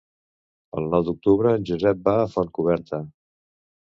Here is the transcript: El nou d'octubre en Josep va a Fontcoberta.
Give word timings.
El 0.79 0.87
nou 0.93 1.03
d'octubre 1.09 1.53
en 1.57 1.67
Josep 1.71 2.03
va 2.09 2.17
a 2.23 2.27
Fontcoberta. 2.33 3.03